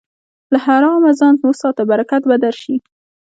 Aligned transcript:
له 0.51 0.57
حرامه 0.65 1.11
ځان 1.19 1.35
وساته، 1.49 1.83
برکت 1.91 2.21
به 2.29 2.35
درشي. 2.43 2.75